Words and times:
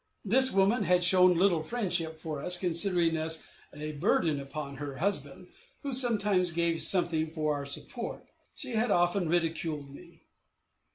This 0.25 0.51
woman 0.51 0.81
had 0.81 1.03
shown 1.03 1.37
little 1.37 1.61
friendship 1.61 2.19
for 2.19 2.41
us, 2.41 2.57
considering 2.57 3.15
us 3.15 3.43
as 3.71 3.81
a 3.81 3.91
burden 3.91 4.39
upon 4.39 4.77
her 4.77 4.97
husband, 4.97 5.49
who 5.83 5.93
sometimes 5.93 6.51
gave 6.51 6.81
something 6.81 7.29
for 7.29 7.53
our 7.53 7.67
support; 7.67 8.25
she 8.55 8.71
had 8.71 8.89
also 8.89 9.19
often 9.19 9.29
ridiculed 9.29 9.93
me. 9.93 10.23